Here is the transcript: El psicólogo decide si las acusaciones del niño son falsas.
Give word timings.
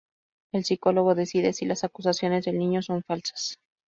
El 0.51 0.65
psicólogo 0.65 1.13
decide 1.13 1.53
si 1.53 1.67
las 1.67 1.83
acusaciones 1.83 2.45
del 2.45 2.57
niño 2.57 2.81
son 2.81 3.03
falsas. 3.03 3.59